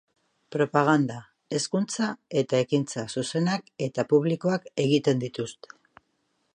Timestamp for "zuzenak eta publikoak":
3.19-4.67